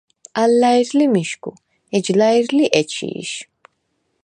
ალ 0.41 0.51
ლა̈ირ 0.61 0.89
ლი 0.97 1.05
მიშგუ, 1.13 1.51
ეჯ 1.95 2.05
ლა̈ირ 2.19 2.47
ლი 2.57 2.65
ეჩი̄შ. 2.79 3.29